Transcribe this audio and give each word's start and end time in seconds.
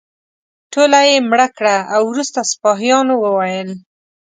ټوله 0.71 0.99
یې 1.09 1.17
مړه 1.29 1.47
کړه 1.57 1.77
او 1.93 2.01
وروسته 2.11 2.39
سپاهیانو 2.51 3.13
وویل. 3.19 3.69